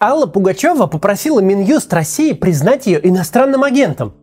Алла 0.00 0.26
Пугачева 0.26 0.86
попросила 0.86 1.40
Минюст 1.40 1.92
России 1.92 2.32
признать 2.32 2.86
ее 2.86 3.04
иностранным 3.08 3.64
агентом. 3.64 4.14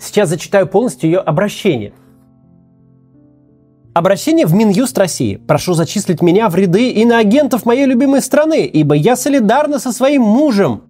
Сейчас 0.00 0.28
зачитаю 0.28 0.68
полностью 0.68 1.10
ее 1.10 1.18
обращение. 1.18 1.92
Обращение 3.94 4.46
в 4.46 4.54
Минюст 4.54 4.96
России. 4.96 5.34
Прошу 5.34 5.74
зачислить 5.74 6.22
меня 6.22 6.48
в 6.48 6.54
ряды 6.54 6.90
иноагентов 6.90 7.66
моей 7.66 7.84
любимой 7.86 8.22
страны, 8.22 8.64
ибо 8.64 8.94
я 8.94 9.16
солидарна 9.16 9.80
со 9.80 9.90
своим 9.90 10.22
мужем, 10.22 10.84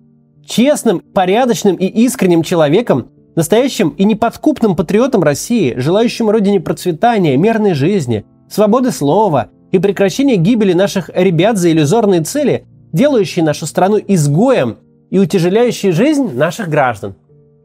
честным, 0.45 1.01
порядочным 1.01 1.77
и 1.77 1.87
искренним 1.87 2.43
человеком, 2.43 3.09
настоящим 3.37 3.91
и 3.97 4.05
неподкупным 4.05 4.77
патриотом 4.77 5.23
России, 5.23 5.73
желающим 5.79 6.29
родине 6.29 6.61
процветания, 6.61 7.39
мирной 7.39 7.73
жизни, 7.73 8.27
свободы 8.51 8.91
слова 8.91 9.49
и 9.73 9.79
прекращения 9.79 10.37
гибели 10.37 10.75
наших 10.75 11.09
ребят 11.15 11.57
за 11.57 11.71
иллюзорные 11.71 12.21
цели– 12.21 12.67
делающие 12.95 13.45
нашу 13.45 13.67
страну 13.67 13.99
изгоем 13.99 14.79
и 15.11 15.19
утяжеляющие 15.19 15.93
жизнь 15.93 16.35
наших 16.35 16.69
граждан. 16.69 17.17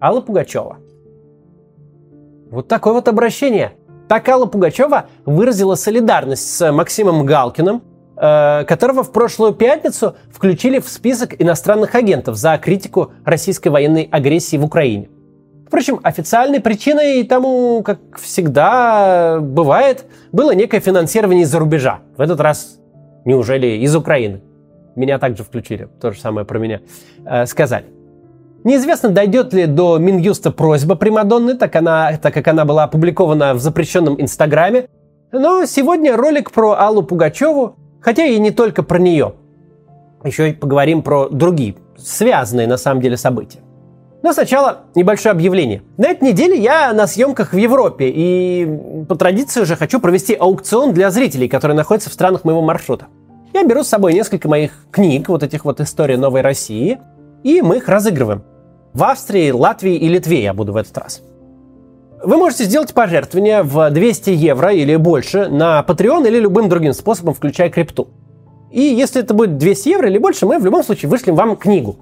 Алла 0.02 0.22
Пугачева. 0.22 0.78
Вот 2.50 2.68
такое 2.68 2.94
вот 2.94 3.08
обращение. 3.08 3.74
Так 4.08 4.28
Алла 4.28 4.48
Пугачева 4.48 5.06
выразила 5.26 5.76
солидарность 5.76 6.50
с 6.50 6.72
Максимом 6.72 7.28
Галкиным, 7.28 7.84
э, 8.18 8.66
которого 8.66 9.04
в 9.04 9.12
прошлую 9.12 9.54
пятницу 9.54 10.16
включили 10.32 10.80
в 10.80 10.90
список 10.90 11.40
иностранных 11.40 11.94
агентов 11.94 12.36
за 12.36 12.58
критику 12.58 13.12
российской 13.24 13.68
военной 13.68 14.10
агрессии 14.12 14.58
в 14.58 14.66
Украине. 14.66 15.10
Впрочем, 15.68 16.00
официальной 16.02 16.60
причиной 16.60 17.24
тому, 17.24 17.84
как 17.84 18.00
всегда 18.18 19.38
бывает, 19.40 20.06
было 20.32 20.56
некое 20.56 20.80
финансирование 20.80 21.44
из-за 21.44 21.60
рубежа. 21.60 22.00
В 22.18 22.22
этот 22.22 22.40
раз, 22.40 22.80
неужели 23.26 23.78
из 23.78 23.96
Украины? 23.96 24.42
Меня 25.00 25.18
также 25.18 25.44
включили, 25.44 25.88
то 26.00 26.12
же 26.12 26.20
самое 26.20 26.46
про 26.46 26.60
меня 26.60 26.82
э, 27.26 27.46
сказали. 27.46 27.86
Неизвестно, 28.64 29.10
дойдет 29.10 29.54
ли 29.54 29.66
до 29.66 29.98
Минюста 29.98 30.52
просьба 30.52 30.96
Примадонны, 30.96 31.56
так, 31.56 31.76
она, 31.76 32.18
так 32.22 32.34
как 32.34 32.48
она 32.50 32.66
была 32.66 32.84
опубликована 32.84 33.54
в 33.54 33.60
запрещенном 33.60 34.22
Инстаграме. 34.22 34.90
Но 35.32 35.66
сегодня 35.66 36.18
ролик 36.18 36.52
про 36.52 36.74
Аллу 36.74 37.04
Пугачеву, 37.04 37.78
хотя 38.02 38.26
и 38.26 38.38
не 38.38 38.52
только 38.52 38.84
про 38.84 39.00
нее. 39.00 39.36
Еще 40.26 40.50
и 40.50 40.54
поговорим 40.54 41.02
про 41.02 41.30
другие, 41.30 41.76
связанные 41.98 42.68
на 42.68 42.78
самом 42.78 43.02
деле 43.02 43.16
события. 43.16 43.60
Но 44.22 44.34
сначала 44.34 44.80
небольшое 44.96 45.32
объявление. 45.32 45.82
На 45.98 46.10
этой 46.10 46.30
неделе 46.30 46.58
я 46.58 46.92
на 46.92 47.08
съемках 47.08 47.54
в 47.54 47.58
Европе 47.58 48.12
и 48.14 49.06
по 49.08 49.16
традиции 49.16 49.62
уже 49.62 49.78
хочу 49.78 50.02
провести 50.02 50.36
аукцион 50.36 50.94
для 50.94 51.10
зрителей, 51.10 51.48
которые 51.48 51.78
находятся 51.78 52.10
в 52.10 52.14
странах 52.14 52.44
моего 52.44 52.62
маршрута. 52.62 53.08
Я 53.54 53.64
беру 53.64 53.84
с 53.84 53.88
собой 53.88 54.14
несколько 54.14 54.48
моих 54.48 54.72
книг, 54.92 55.28
вот 55.28 55.42
этих 55.42 55.66
вот 55.66 55.82
«История 55.82 56.18
новой 56.18 56.42
России», 56.42 57.00
и 57.44 57.62
мы 57.62 57.78
их 57.78 57.88
разыгрываем. 57.88 58.44
В 58.94 59.04
Австрии, 59.04 59.50
Латвии 59.52 59.96
и 59.96 60.08
Литве 60.08 60.44
я 60.44 60.54
буду 60.54 60.72
в 60.72 60.78
этот 60.78 60.96
раз. 60.98 61.22
Вы 62.24 62.38
можете 62.38 62.66
сделать 62.66 62.94
пожертвование 62.94 63.64
в 63.64 63.90
200 63.90 64.30
евро 64.30 64.72
или 64.72 64.96
больше 64.98 65.48
на 65.48 65.84
Patreon 65.88 66.28
или 66.28 66.38
любым 66.40 66.70
другим 66.70 66.94
способом, 66.94 67.34
включая 67.34 67.70
крипту. 67.70 68.10
И 68.72 68.82
если 68.82 69.22
это 69.22 69.34
будет 69.34 69.58
200 69.58 69.90
евро 69.90 70.08
или 70.08 70.20
больше, 70.20 70.46
мы 70.46 70.60
в 70.60 70.66
любом 70.66 70.84
случае 70.84 71.10
вышлем 71.10 71.36
вам 71.36 71.56
книгу. 71.56 71.98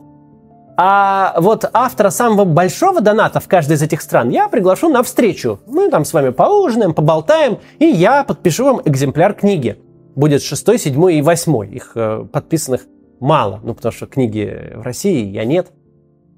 А 0.76 1.36
вот 1.40 1.70
автора 1.72 2.10
самого 2.10 2.46
большого 2.46 3.00
доната 3.00 3.40
в 3.40 3.48
каждой 3.48 3.74
из 3.74 3.82
этих 3.82 4.02
стран 4.02 4.30
я 4.30 4.50
приглашу 4.50 4.90
на 4.90 5.02
встречу. 5.02 5.60
Мы 5.66 5.90
там 5.90 6.04
с 6.04 6.14
вами 6.14 6.30
поужинаем, 6.30 6.94
поболтаем, 6.94 7.60
и 7.80 7.86
я 7.86 8.24
подпишу 8.24 8.66
вам 8.66 8.82
экземпляр 8.84 9.34
книги 9.34 9.78
будет 10.18 10.42
шестой, 10.42 10.80
седьмой 10.80 11.16
и 11.16 11.22
восьмой. 11.22 11.70
Их 11.70 11.92
э, 11.96 12.26
подписанных 12.32 12.88
мало, 13.20 13.62
ну 13.64 13.74
потому 13.74 13.94
что 13.94 14.08
книги 14.08 14.74
в 14.76 14.82
России 14.82 15.26
я 15.26 15.46
нет. 15.46 15.68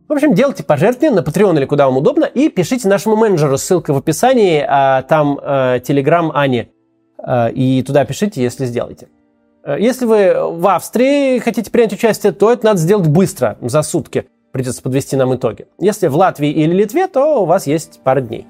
В 0.08 0.14
общем, 0.14 0.34
делайте 0.34 0.64
пожертвования 0.64 1.22
на 1.22 1.24
Patreon 1.24 1.56
или 1.58 1.66
куда 1.66 1.86
вам 1.86 1.98
удобно 1.98 2.26
и 2.26 2.50
пишите 2.50 2.88
нашему 2.88 3.16
менеджеру, 3.16 3.58
ссылка 3.58 3.94
в 3.94 3.98
описании, 3.98 4.64
а 4.68 5.04
там 5.04 5.40
э, 5.42 5.80
телеграм 5.84 6.32
Ани, 6.34 6.70
э, 7.26 7.52
и 7.54 7.84
туда 7.84 8.06
пишите, 8.06 8.44
если 8.44 8.66
сделаете. 8.66 9.08
Э, 9.64 9.78
если 9.80 10.06
вы 10.06 10.34
в 10.52 10.68
Австрии 10.68 11.40
хотите 11.40 11.72
принять 11.72 11.94
участие, 11.94 12.34
то 12.34 12.52
это 12.52 12.66
надо 12.66 12.80
сделать 12.80 13.08
быстро, 13.08 13.58
за 13.62 13.82
сутки. 13.82 14.26
Придется 14.52 14.82
подвести 14.82 15.16
нам 15.16 15.36
итоги. 15.36 15.68
Если 15.80 16.08
в 16.08 16.16
Латвии 16.16 16.50
или 16.50 16.74
Литве, 16.74 17.08
то 17.08 17.44
у 17.44 17.46
вас 17.46 17.68
есть 17.68 18.02
пара 18.04 18.20
дней. 18.20 18.48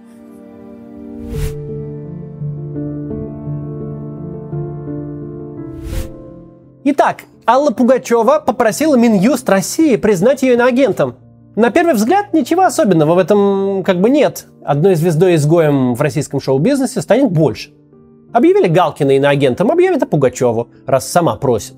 Итак, 6.85 7.23
Алла 7.45 7.71
Пугачева 7.71 8.39
попросила 8.39 8.95
Минюст 8.95 9.49
России 9.49 9.97
признать 9.97 10.43
ее 10.43 10.53
иноагентом. 10.53 11.17
На 11.57 11.71
первый 11.71 11.93
взгляд 11.93 12.33
ничего 12.33 12.63
особенного 12.63 13.15
в 13.15 13.17
этом 13.17 13.83
как 13.83 13.99
бы 13.99 14.09
нет. 14.09 14.45
Одной 14.63 14.95
звездой-изгоем 14.95 15.93
в 15.93 16.01
российском 16.01 16.39
шоу-бизнесе 16.39 17.01
станет 17.01 17.31
больше. 17.31 17.73
Объявили 18.31 18.67
Галкина 18.67 19.11
иноагентом, 19.11 19.71
объявят 19.71 20.03
и 20.03 20.05
Пугачеву, 20.05 20.69
раз 20.85 21.09
сама 21.09 21.35
просит. 21.35 21.75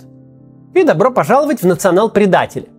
И 0.75 0.84
добро 0.84 1.09
пожаловать 1.09 1.63
в 1.63 1.66
национал-предатели. 1.66 2.69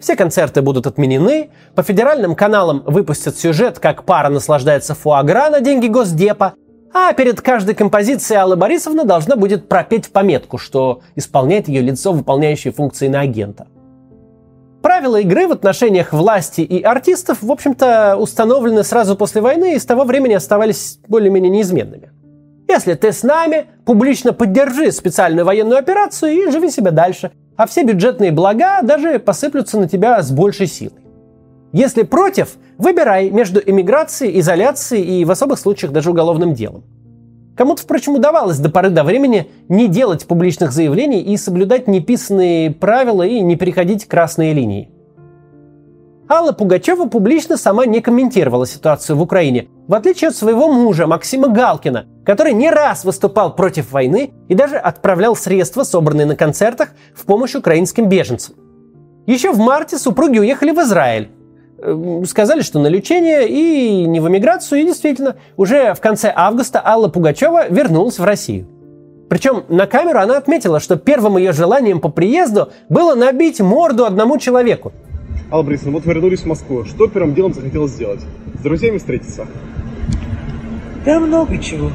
Все 0.00 0.16
концерты 0.16 0.62
будут 0.62 0.86
отменены, 0.86 1.50
по 1.76 1.82
федеральным 1.84 2.34
каналам 2.34 2.82
выпустят 2.86 3.36
сюжет, 3.36 3.78
как 3.78 4.04
пара 4.04 4.30
наслаждается 4.30 4.94
фуагра 4.94 5.50
на 5.50 5.60
деньги 5.60 5.86
Госдепа, 5.86 6.54
а 6.92 7.12
перед 7.12 7.40
каждой 7.40 7.74
композицией 7.74 8.40
Алла 8.40 8.56
Борисовна 8.56 9.04
должна 9.04 9.36
будет 9.36 9.68
пропеть 9.68 10.10
пометку, 10.10 10.58
что 10.58 11.02
исполняет 11.16 11.68
ее 11.68 11.82
лицо, 11.82 12.12
выполняющее 12.12 12.72
функции 12.72 13.08
на 13.08 13.20
агента. 13.20 13.66
Правила 14.82 15.16
игры 15.20 15.48
в 15.48 15.52
отношениях 15.52 16.12
власти 16.12 16.60
и 16.60 16.82
артистов, 16.82 17.42
в 17.42 17.50
общем-то, 17.50 18.16
установлены 18.16 18.84
сразу 18.84 19.16
после 19.16 19.40
войны 19.40 19.74
и 19.74 19.78
с 19.78 19.84
того 19.84 20.04
времени 20.04 20.34
оставались 20.34 21.00
более-менее 21.08 21.50
неизменными. 21.50 22.12
Если 22.68 22.94
ты 22.94 23.12
с 23.12 23.22
нами, 23.22 23.66
публично 23.84 24.32
поддержи 24.32 24.92
специальную 24.92 25.44
военную 25.44 25.78
операцию 25.78 26.32
и 26.32 26.50
живи 26.50 26.70
себе 26.70 26.90
дальше, 26.90 27.32
а 27.56 27.66
все 27.66 27.82
бюджетные 27.82 28.30
блага 28.30 28.82
даже 28.82 29.18
посыплются 29.18 29.80
на 29.80 29.88
тебя 29.88 30.22
с 30.22 30.30
большей 30.30 30.66
силой. 30.66 31.07
Если 31.72 32.02
против, 32.02 32.56
выбирай 32.78 33.30
между 33.30 33.60
эмиграцией, 33.60 34.40
изоляцией 34.40 35.20
и 35.20 35.24
в 35.24 35.30
особых 35.30 35.58
случаях 35.58 35.92
даже 35.92 36.10
уголовным 36.10 36.54
делом. 36.54 36.84
Кому-то, 37.56 37.82
впрочем, 37.82 38.14
удавалось 38.14 38.58
до 38.58 38.70
поры 38.70 38.88
до 38.88 39.02
времени 39.04 39.50
не 39.68 39.88
делать 39.88 40.26
публичных 40.26 40.72
заявлений 40.72 41.20
и 41.20 41.36
соблюдать 41.36 41.88
неписанные 41.88 42.70
правила 42.70 43.24
и 43.24 43.40
не 43.40 43.56
переходить 43.56 44.06
красные 44.06 44.54
линии. 44.54 44.90
Алла 46.30 46.52
Пугачева 46.52 47.08
публично 47.08 47.56
сама 47.56 47.84
не 47.86 48.00
комментировала 48.00 48.66
ситуацию 48.66 49.16
в 49.16 49.22
Украине, 49.22 49.68
в 49.88 49.94
отличие 49.94 50.28
от 50.28 50.36
своего 50.36 50.70
мужа 50.70 51.06
Максима 51.06 51.48
Галкина, 51.48 52.06
который 52.24 52.52
не 52.52 52.70
раз 52.70 53.04
выступал 53.04 53.56
против 53.56 53.92
войны 53.92 54.32
и 54.46 54.54
даже 54.54 54.76
отправлял 54.76 55.34
средства, 55.34 55.84
собранные 55.84 56.26
на 56.26 56.36
концертах, 56.36 56.90
в 57.14 57.24
помощь 57.24 57.54
украинским 57.54 58.08
беженцам. 58.08 58.56
Еще 59.26 59.52
в 59.52 59.58
марте 59.58 59.98
супруги 59.98 60.38
уехали 60.38 60.70
в 60.70 60.78
Израиль, 60.80 61.30
сказали, 62.26 62.62
что 62.62 62.78
на 62.80 62.88
лечение 62.88 63.48
и 63.48 64.04
не 64.06 64.20
в 64.20 64.28
эмиграцию, 64.28 64.80
и 64.80 64.84
действительно, 64.84 65.36
уже 65.56 65.94
в 65.94 66.00
конце 66.00 66.32
августа 66.34 66.82
Алла 66.84 67.08
Пугачева 67.08 67.68
вернулась 67.68 68.18
в 68.18 68.24
Россию. 68.24 68.66
Причем 69.28 69.64
на 69.68 69.86
камеру 69.86 70.18
она 70.18 70.38
отметила, 70.38 70.80
что 70.80 70.96
первым 70.96 71.36
ее 71.36 71.52
желанием 71.52 72.00
по 72.00 72.08
приезду 72.08 72.70
было 72.88 73.14
набить 73.14 73.60
морду 73.60 74.04
одному 74.04 74.38
человеку. 74.38 74.92
Алла 75.50 75.62
Борисовна, 75.62 75.92
вот 75.92 76.04
вы 76.04 76.14
вернулись 76.14 76.40
в 76.40 76.46
Москву. 76.46 76.84
Что 76.84 77.06
первым 77.06 77.34
делом 77.34 77.54
захотелось 77.54 77.92
сделать? 77.92 78.20
С 78.58 78.62
друзьями 78.62 78.98
встретиться? 78.98 79.46
Да 81.04 81.20
много 81.20 81.58
чего. 81.58 81.90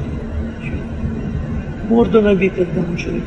Морду 1.88 2.22
набить 2.22 2.58
одному 2.58 2.96
человеку. 2.96 3.26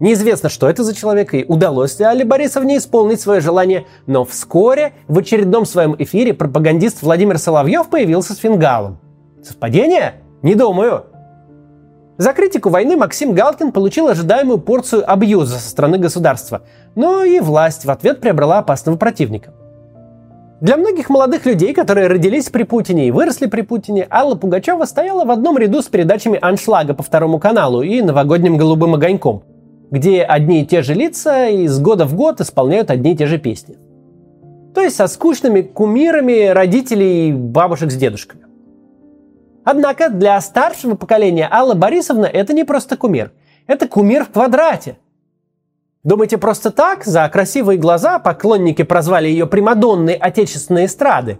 Неизвестно, 0.00 0.48
что 0.48 0.68
это 0.68 0.82
за 0.82 0.94
человек 0.94 1.34
и 1.34 1.44
удалось 1.46 1.98
ли 1.98 2.06
Али 2.06 2.24
Борисовне 2.24 2.78
исполнить 2.78 3.20
свое 3.20 3.42
желание, 3.42 3.86
но 4.06 4.24
вскоре 4.24 4.94
в 5.08 5.18
очередном 5.18 5.66
своем 5.66 5.94
эфире 5.98 6.32
пропагандист 6.32 7.02
Владимир 7.02 7.36
Соловьев 7.36 7.90
появился 7.90 8.32
с 8.32 8.38
фингалом. 8.38 8.98
Совпадение? 9.44 10.14
Не 10.40 10.54
думаю. 10.54 11.04
За 12.16 12.32
критику 12.32 12.70
войны 12.70 12.96
Максим 12.96 13.34
Галкин 13.34 13.72
получил 13.72 14.08
ожидаемую 14.08 14.58
порцию 14.58 15.10
абьюза 15.10 15.58
со 15.58 15.68
стороны 15.68 15.98
государства, 15.98 16.62
но 16.94 17.22
и 17.22 17.40
власть 17.40 17.84
в 17.84 17.90
ответ 17.90 18.20
приобрела 18.20 18.58
опасного 18.58 18.96
противника. 18.96 19.52
Для 20.62 20.76
многих 20.76 21.08
молодых 21.08 21.44
людей, 21.46 21.74
которые 21.74 22.08
родились 22.08 22.48
при 22.50 22.64
Путине 22.64 23.08
и 23.08 23.10
выросли 23.10 23.46
при 23.46 23.62
Путине, 23.62 24.06
Алла 24.10 24.34
Пугачева 24.34 24.84
стояла 24.84 25.24
в 25.24 25.30
одном 25.30 25.56
ряду 25.56 25.80
с 25.80 25.86
передачами 25.86 26.38
«Аншлага» 26.40 26.92
по 26.92 27.02
Второму 27.02 27.38
каналу 27.38 27.80
и 27.80 28.02
«Новогодним 28.02 28.58
голубым 28.58 28.94
огоньком», 28.94 29.42
где 29.90 30.22
одни 30.22 30.62
и 30.62 30.66
те 30.66 30.82
же 30.82 30.94
лица 30.94 31.48
из 31.48 31.78
года 31.80 32.06
в 32.06 32.14
год 32.14 32.40
исполняют 32.40 32.90
одни 32.90 33.12
и 33.12 33.16
те 33.16 33.26
же 33.26 33.38
песни. 33.38 33.76
То 34.74 34.80
есть 34.80 34.96
со 34.96 35.08
скучными 35.08 35.62
кумирами 35.62 36.46
родителей 36.46 37.32
бабушек 37.32 37.90
с 37.90 37.96
дедушками. 37.96 38.44
Однако 39.64 40.08
для 40.08 40.40
старшего 40.40 40.94
поколения 40.94 41.48
Алла 41.50 41.74
Борисовна 41.74 42.26
это 42.26 42.52
не 42.52 42.64
просто 42.64 42.96
кумир. 42.96 43.32
Это 43.66 43.88
кумир 43.88 44.24
в 44.24 44.30
квадрате. 44.30 44.96
Думаете, 46.02 46.38
просто 46.38 46.70
так, 46.70 47.04
за 47.04 47.28
красивые 47.28 47.78
глаза 47.78 48.18
поклонники 48.18 48.82
прозвали 48.82 49.28
ее 49.28 49.46
Примадонной 49.46 50.14
отечественной 50.14 50.86
эстрады? 50.86 51.38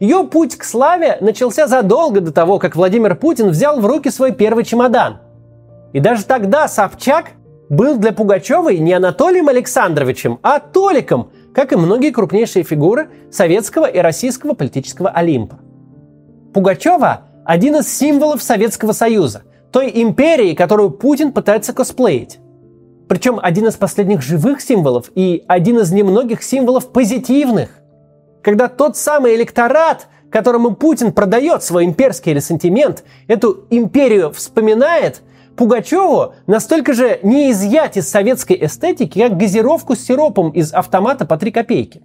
Ее 0.00 0.24
путь 0.24 0.56
к 0.56 0.64
славе 0.64 1.16
начался 1.20 1.66
задолго 1.66 2.20
до 2.20 2.32
того, 2.32 2.58
как 2.58 2.76
Владимир 2.76 3.14
Путин 3.16 3.48
взял 3.48 3.80
в 3.80 3.86
руки 3.86 4.10
свой 4.10 4.32
первый 4.32 4.64
чемодан. 4.64 5.18
И 5.92 6.00
даже 6.00 6.24
тогда 6.24 6.68
Собчак 6.68 7.32
был 7.70 7.96
для 7.96 8.12
Пугачевой 8.12 8.78
не 8.78 8.92
Анатолием 8.92 9.48
Александровичем, 9.48 10.40
а 10.42 10.58
Толиком, 10.58 11.30
как 11.54 11.72
и 11.72 11.76
многие 11.76 12.10
крупнейшие 12.10 12.64
фигуры 12.64 13.08
советского 13.30 13.86
и 13.86 13.98
российского 13.98 14.54
политического 14.54 15.08
Олимпа. 15.08 15.60
Пугачева– 16.52 17.22
один 17.44 17.76
из 17.76 17.88
символов 17.88 18.42
Советского 18.42 18.92
Союза, 18.92 19.44
той 19.72 19.90
империи, 19.94 20.54
которую 20.54 20.90
Путин 20.90 21.32
пытается 21.32 21.72
косплеить. 21.72 22.40
Причем 23.08 23.38
один 23.40 23.68
из 23.68 23.76
последних 23.76 24.20
живых 24.20 24.60
символов 24.60 25.10
и 25.14 25.44
один 25.46 25.78
из 25.78 25.92
немногих 25.92 26.42
символов 26.42 26.90
позитивных. 26.90 27.70
Когда 28.42 28.66
тот 28.68 28.96
самый 28.96 29.36
электорат, 29.36 30.08
которому 30.30 30.74
Путин 30.74 31.12
продает 31.12 31.62
свой 31.62 31.84
имперский 31.84 32.34
ресентимент, 32.34 33.04
эту 33.28 33.66
империю 33.70 34.32
вспоминает, 34.32 35.22
Пугачеву 35.60 36.32
настолько 36.46 36.94
же 36.94 37.20
не 37.22 37.50
изъять 37.50 37.98
из 37.98 38.08
советской 38.08 38.56
эстетики, 38.64 39.18
как 39.18 39.36
газировку 39.36 39.94
с 39.94 40.00
сиропом 40.00 40.48
из 40.52 40.72
автомата 40.72 41.26
по 41.26 41.36
3 41.36 41.50
копейки. 41.50 42.00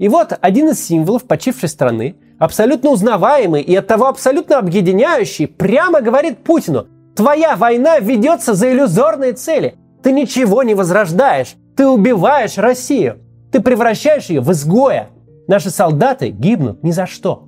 И 0.00 0.08
вот 0.08 0.36
один 0.40 0.70
из 0.70 0.84
символов 0.84 1.22
почившей 1.22 1.68
страны, 1.68 2.16
абсолютно 2.40 2.90
узнаваемый 2.90 3.62
и 3.62 3.76
оттого 3.76 4.08
абсолютно 4.08 4.58
объединяющий, 4.58 5.46
прямо 5.46 6.00
говорит 6.00 6.38
Путину, 6.38 6.88
твоя 7.14 7.54
война 7.54 8.00
ведется 8.00 8.54
за 8.54 8.72
иллюзорные 8.72 9.34
цели. 9.34 9.76
Ты 10.02 10.10
ничего 10.10 10.64
не 10.64 10.74
возрождаешь. 10.74 11.54
Ты 11.76 11.86
убиваешь 11.86 12.58
Россию. 12.58 13.20
Ты 13.52 13.60
превращаешь 13.60 14.26
ее 14.26 14.40
в 14.40 14.50
изгоя. 14.50 15.10
Наши 15.46 15.70
солдаты 15.70 16.30
гибнут 16.30 16.82
ни 16.82 16.90
за 16.90 17.06
что. 17.06 17.44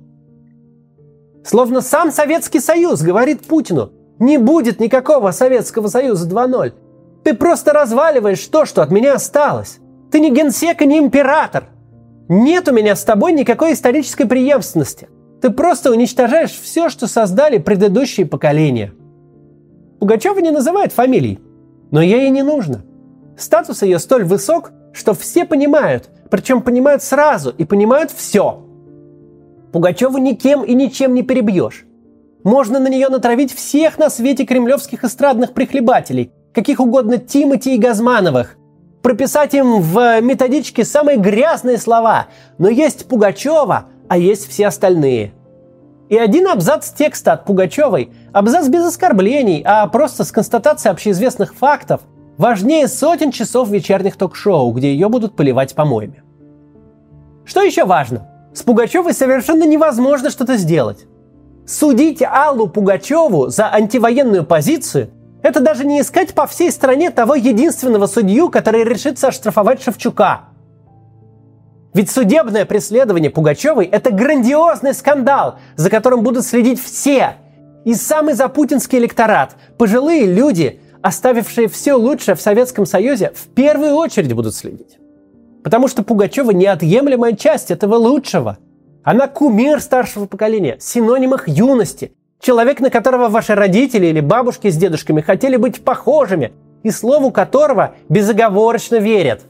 Словно 1.43 1.81
сам 1.81 2.13
Советский 2.13 2.61
Союз 2.61 3.01
говорит 3.01 3.45
Путину, 3.45 3.91
не 4.19 4.37
будет 4.37 4.79
никакого 4.79 5.31
Советского 5.31 5.87
Союза 5.87 6.27
2.0. 6.27 6.73
Ты 7.23 7.33
просто 7.33 7.73
разваливаешь 7.73 8.45
то, 8.47 8.65
что 8.65 8.81
от 8.81 8.91
меня 8.91 9.15
осталось. 9.15 9.79
Ты 10.11 10.19
не 10.19 10.31
генсек 10.31 10.81
и 10.81 10.85
не 10.85 10.99
император. 10.99 11.65
Нет 12.29 12.67
у 12.67 12.73
меня 12.73 12.95
с 12.95 13.03
тобой 13.03 13.33
никакой 13.33 13.73
исторической 13.73 14.25
преемственности. 14.25 15.09
Ты 15.41 15.49
просто 15.49 15.91
уничтожаешь 15.91 16.51
все, 16.51 16.89
что 16.89 17.07
создали 17.07 17.57
предыдущие 17.57 18.25
поколения. 18.25 18.93
Пугачева 19.99 20.39
не 20.39 20.51
называет 20.51 20.91
фамилий. 20.91 21.39
Но 21.91 22.01
ей 22.01 22.27
и 22.27 22.31
не 22.31 22.43
нужно. 22.43 22.83
Статус 23.37 23.81
ее 23.81 23.99
столь 23.99 24.23
высок, 24.23 24.71
что 24.93 25.13
все 25.13 25.45
понимают, 25.45 26.09
причем 26.31 26.61
понимают 26.61 27.03
сразу 27.03 27.51
и 27.51 27.65
понимают 27.65 28.11
все. 28.11 28.65
Пугачеву 29.71 30.17
никем 30.17 30.63
и 30.63 30.73
ничем 30.73 31.13
не 31.13 31.21
перебьешь. 31.21 31.84
Можно 32.45 32.77
на 32.77 32.89
нее 32.89 33.09
натравить 33.09 33.51
всех 33.51 33.97
на 33.97 34.11
свете 34.11 34.45
кремлевских 34.45 35.03
эстрадных 35.03 35.53
прихлебателей, 35.53 36.31
каких 36.53 36.79
угодно 36.79 37.17
Тимати 37.17 37.73
и 37.73 37.79
Газмановых, 37.79 38.55
прописать 39.01 39.55
им 39.55 39.81
в 39.81 40.21
методичке 40.21 40.85
самые 40.85 41.17
грязные 41.17 41.79
слова, 41.79 42.27
но 42.59 42.69
есть 42.69 43.07
Пугачева, 43.07 43.85
а 44.07 44.17
есть 44.19 44.47
все 44.47 44.67
остальные. 44.67 45.33
И 46.09 46.17
один 46.19 46.47
абзац 46.47 46.91
текста 46.91 47.33
от 47.33 47.45
Пугачевой– 47.45 48.11
Абзац 48.31 48.67
без 48.67 48.85
оскорблений, 48.85 49.63
а 49.65 49.87
просто 49.87 50.23
с 50.23 50.31
констатацией 50.31 50.91
общеизвестных 50.91 51.55
фактов 51.55 52.01
важнее 52.37 52.87
сотен 52.87 53.31
часов 53.31 53.69
вечерних 53.69 54.17
ток-шоу, 54.17 54.71
где 54.71 54.93
ее 54.93 55.09
будут 55.09 55.35
поливать 55.35 55.73
помоями. 55.73 56.21
Что 57.43 57.63
еще 57.63 57.85
важно? 57.85 58.29
С 58.53 58.61
Пугачевой 58.61 59.13
совершенно 59.13 59.63
невозможно 59.63 60.29
что-то 60.29 60.57
сделать. 60.57 61.07
Судить 61.67 62.21
Аллу 62.21 62.67
Пугачеву 62.67 63.49
за 63.49 63.73
антивоенную 63.73 64.43
позицию– 64.43 65.09
это 65.41 65.59
даже 65.59 65.85
не 65.85 66.01
искать 66.01 66.33
по 66.33 66.45
всей 66.45 66.71
стране 66.71 67.09
того 67.09 67.35
единственного 67.35 68.05
судью, 68.05 68.49
который 68.49 68.83
решится 68.83 69.29
оштрафовать 69.29 69.81
Шевчука. 69.81 70.41
Ведь 71.93 72.11
судебное 72.11 72.65
преследование 72.65 73.31
Пугачевой– 73.31 73.85
это 73.91 74.11
грандиозный 74.11 74.93
скандал, 74.93 75.59
за 75.75 75.89
которым 75.89 76.21
будут 76.21 76.45
следить 76.45 76.79
все, 76.79 77.37
и 77.83 77.95
самый 77.95 78.33
запутинский 78.33 78.99
электорат, 78.99 79.55
пожилые 79.77 80.25
люди, 80.25 80.81
оставившие 81.01 81.67
все 81.67 81.93
лучшее 81.93 82.35
в 82.35 82.41
Советском 82.41 82.85
Союзе, 82.85 83.31
в 83.33 83.47
первую 83.53 83.93
очередь 83.93 84.33
будут 84.33 84.55
следить. 84.55 84.97
Потому 85.63 85.87
что 85.87 86.03
Пугачева 86.03 86.51
неотъемлемая 86.51 87.33
часть 87.33 87.71
этого 87.71 87.95
лучшего. 87.95 88.57
Она 89.05 89.27
кумир 89.29 89.79
старшего 89.79 90.25
поколения, 90.25 90.75
синоним 90.81 91.33
их 91.35 91.47
юности, 91.47 92.11
человек, 92.41 92.81
на 92.81 92.89
которого 92.89 93.29
ваши 93.29 93.55
родители 93.55 94.07
или 94.07 94.19
бабушки 94.19 94.69
с 94.69 94.75
дедушками 94.75 95.21
хотели 95.21 95.55
быть 95.55 95.81
похожими, 95.81 96.51
и 96.83 96.91
слову 96.91 97.31
которого 97.31 97.95
безоговорочно 98.09 98.97
верят. 98.97 99.43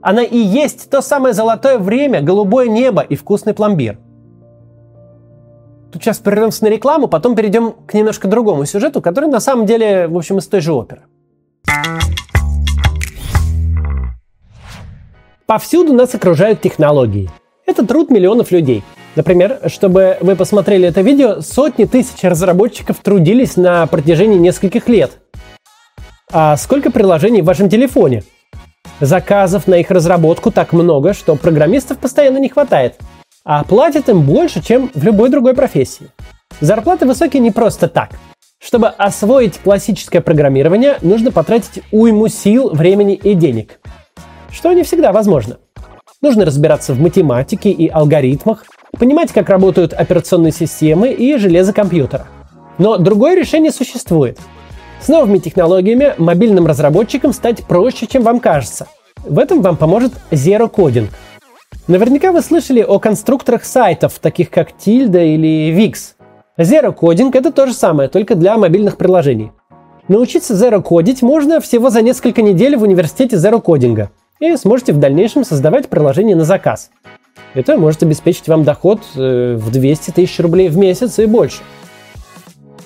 Она 0.00 0.22
и 0.22 0.38
есть 0.38 0.88
то 0.88 1.02
самое 1.02 1.34
золотое 1.34 1.78
время, 1.78 2.22
голубое 2.22 2.68
небо 2.68 3.02
и 3.02 3.16
вкусный 3.16 3.54
пломбир– 3.54 3.98
Тут 5.92 6.02
сейчас 6.02 6.18
прервемся 6.18 6.64
на 6.64 6.68
рекламу, 6.68 7.08
потом 7.08 7.34
перейдем 7.34 7.72
к 7.72 7.94
немножко 7.94 8.28
другому 8.28 8.66
сюжету, 8.66 9.00
который 9.00 9.30
на 9.30 9.40
самом 9.40 9.64
деле, 9.64 10.06
в 10.06 10.16
общем, 10.16 10.38
из 10.38 10.46
той 10.46 10.60
же 10.60 10.72
оперы. 10.72 11.02
Повсюду 15.46 15.94
нас 15.94 16.14
окружают 16.14 16.60
технологии. 16.60 17.30
Это 17.64 17.86
труд 17.86 18.10
миллионов 18.10 18.50
людей. 18.50 18.84
Например, 19.18 19.58
чтобы 19.66 20.16
вы 20.20 20.36
посмотрели 20.36 20.86
это 20.86 21.00
видео, 21.00 21.40
сотни 21.40 21.86
тысяч 21.86 22.22
разработчиков 22.22 22.98
трудились 22.98 23.56
на 23.56 23.84
протяжении 23.88 24.38
нескольких 24.38 24.88
лет. 24.88 25.18
А 26.30 26.56
сколько 26.56 26.90
приложений 26.90 27.42
в 27.42 27.46
вашем 27.46 27.68
телефоне? 27.68 28.22
Заказов 29.00 29.66
на 29.66 29.74
их 29.74 29.90
разработку 29.90 30.52
так 30.52 30.72
много, 30.72 31.14
что 31.14 31.34
программистов 31.34 31.98
постоянно 31.98 32.38
не 32.38 32.48
хватает– 32.48 32.94
а 33.50 33.64
платят 33.64 34.10
им 34.10 34.26
больше, 34.26 34.62
чем 34.62 34.90
в 34.92 35.02
любой 35.02 35.30
другой 35.30 35.54
профессии. 35.54 36.10
Зарплаты 36.60 37.06
высокие 37.06 37.40
не 37.40 37.50
просто 37.50 37.88
так. 37.88 38.10
Чтобы 38.60 38.88
освоить 38.88 39.56
классическое 39.56 40.20
программирование, 40.20 40.98
нужно 41.00 41.32
потратить 41.32 41.82
уйму 41.90 42.28
сил, 42.28 42.68
времени 42.68 43.14
и 43.14 43.32
денег. 43.32 43.80
Что 44.50 44.74
не 44.74 44.82
всегда 44.82 45.12
возможно. 45.12 45.56
Нужно 46.20 46.44
разбираться 46.44 46.92
в 46.92 47.00
математике 47.00 47.70
и 47.70 47.88
алгоритмах, 47.88 48.66
понимать, 48.98 49.32
как 49.32 49.48
работают 49.48 49.92
операционные 49.92 50.52
системы 50.52 51.12
и 51.12 51.36
железо 51.36 51.72
компьютера. 51.72 52.26
Но 52.78 52.96
другое 52.96 53.34
решение 53.34 53.72
существует. 53.72 54.38
С 55.00 55.08
новыми 55.08 55.38
технологиями 55.38 56.14
мобильным 56.18 56.66
разработчикам 56.66 57.32
стать 57.32 57.64
проще, 57.64 58.06
чем 58.06 58.22
вам 58.22 58.40
кажется. 58.40 58.86
В 59.24 59.38
этом 59.38 59.62
вам 59.62 59.76
поможет 59.76 60.12
Zero 60.30 60.70
Coding– 60.70 61.08
Наверняка 61.86 62.32
вы 62.32 62.42
слышали 62.42 62.82
о 62.82 62.98
конструкторах 62.98 63.64
сайтов, 63.64 64.18
таких 64.18 64.50
как 64.50 64.72
Tilda 64.72 65.24
или 65.24 65.74
Wix. 65.74 66.14
Zero 66.58 66.94
Coding— 66.94 67.30
это 67.32 67.50
то 67.50 67.66
же 67.66 67.72
самое, 67.72 68.10
только 68.10 68.34
для 68.34 68.58
мобильных 68.58 68.98
приложений. 68.98 69.52
Научиться 70.06 70.52
Zero 70.52 70.82
кодить 70.82 71.22
можно 71.22 71.60
всего 71.60 71.88
за 71.88 72.02
несколько 72.02 72.42
недель 72.42 72.76
в 72.76 72.82
университете 72.82 73.36
Zero 73.36 73.62
Coding, 73.62 74.08
и 74.38 74.56
сможете 74.56 74.92
в 74.92 74.98
дальнейшем 74.98 75.44
создавать 75.44 75.88
приложение 75.88 76.36
на 76.36 76.44
заказ. 76.44 76.90
Это 77.54 77.76
может 77.76 78.02
обеспечить 78.02 78.48
вам 78.48 78.64
доход 78.64 79.02
э, 79.16 79.56
в 79.56 79.70
200 79.70 80.12
тысяч 80.12 80.38
рублей 80.40 80.68
в 80.68 80.76
месяц 80.76 81.18
и 81.18 81.26
больше. 81.26 81.58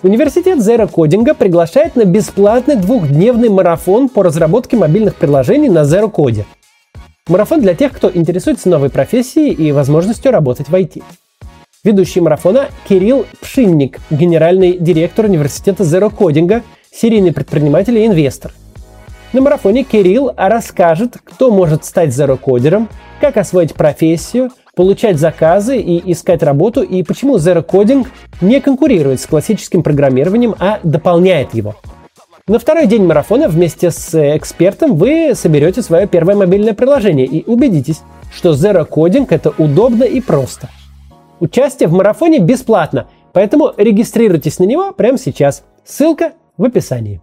Университет 0.03 0.59
Zero 0.59 0.91
Coding 0.91 1.33
приглашает 1.35 1.97
на 1.97 2.05
бесплатный 2.05 2.77
двухдневный 2.77 3.49
марафон 3.49 4.09
по 4.09 4.23
разработке 4.23 4.77
мобильных 4.77 5.17
приложений 5.17 5.69
на 5.71 5.83
Zero 5.83 6.11
Code– 6.11 6.45
Марафон 7.29 7.61
для 7.61 7.75
тех, 7.75 7.93
кто 7.93 8.11
интересуется 8.13 8.69
новой 8.69 8.91
профессией 8.91 9.55
и 9.55 9.71
возможностью 9.71 10.33
работать 10.33 10.69
в 10.69 10.75
IT. 10.75 11.05
Ведущий 11.85 12.21
марафона 12.21 12.67
Кирилл 12.89 13.27
Пшинник, 13.41 14.01
генеральный 14.11 14.77
директор 14.77 15.27
университета 15.27 15.85
Zero 15.85 16.13
Coding, 16.13 16.63
серийный 16.93 17.33
предприниматель 17.33 17.97
и 17.97 18.07
инвестор. 18.07 18.53
На 19.33 19.41
марафоне 19.41 19.83
Кирилл 19.83 20.33
расскажет, 20.37 21.17
кто 21.25 21.51
может 21.51 21.85
стать 21.85 22.11
Zero 22.11 22.37
Кодером, 22.37 22.89
как 23.21 23.37
освоить 23.37 23.75
профессию, 23.75 24.51
получать 24.75 25.19
заказы 25.19 25.79
и 25.79 26.13
искать 26.13 26.43
работу, 26.43 26.83
и 26.83 27.03
почему 27.03 27.37
Zero 27.37 27.65
Coding 27.65 28.07
не 28.41 28.61
конкурирует 28.61 29.21
с 29.21 29.27
классическим 29.27 29.83
программированием, 29.83 30.55
а 30.59 30.81
дополняет 30.83 31.55
его– 31.55 31.77
на 32.49 32.59
второй 32.59 32.89
день 32.89 33.05
марафона 33.05 33.47
вместе 33.47 33.93
с 33.93 34.37
экспертом 34.37 34.97
вы 34.97 35.33
соберете 35.37 35.81
свое 35.81 36.09
первое 36.09 36.35
мобильное 36.35 36.75
приложение 36.75 37.25
и 37.25 37.49
убедитесь, 37.49 38.03
что 38.35 38.51
Zero 38.51 38.85
Coding 38.85 39.29
это 39.31 39.55
удобно 39.59 40.03
и 40.03 40.21
просто. 40.21 40.69
Участие 41.39 41.89
в 41.89 41.93
марафоне 41.93 42.41
бесплатно, 42.41 43.07
поэтому 43.33 43.73
регистрируйтесь 43.77 44.59
на 44.59 44.65
него 44.65 44.91
прямо 44.91 45.19
сейчас. 45.19 45.63
Ссылка 45.85 46.33
в 46.57 46.65
описании. 46.65 47.21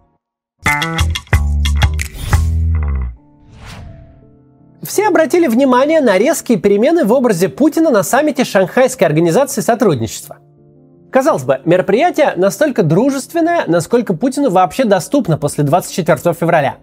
Обратили 5.10 5.46
внимание 5.46 6.00
на 6.00 6.16
резкие 6.18 6.58
перемены 6.58 7.04
в 7.04 7.12
образе 7.12 7.48
Путина 7.48 7.90
на 7.90 8.02
саммите 8.02 8.44
Шанхайской 8.44 9.06
организации 9.06 9.60
сотрудничества. 9.60 10.38
Казалось 11.10 11.42
бы, 11.42 11.60
мероприятие 11.64 12.34
настолько 12.36 12.84
дружественное, 12.84 13.64
насколько 13.66 14.14
Путину 14.14 14.50
вообще 14.50 14.84
доступно 14.84 15.36
после 15.36 15.64
24 15.64 16.34
февраля. 16.34 16.76